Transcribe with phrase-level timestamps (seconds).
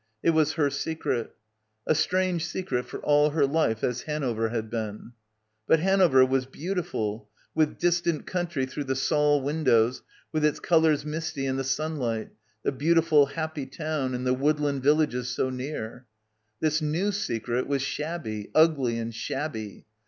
[0.23, 1.35] It was her secret.
[1.85, 5.11] A strange secret for all her life as Hanover had been.
[5.67, 10.01] But Hanover was beautiful, with distant country through the saal windows
[10.31, 12.29] with its colours misty in the sunlight,
[12.63, 16.07] the beauti ful, happy town and the woodland villages so near.
[16.61, 19.85] This new secret was shabby, ugly and shabby.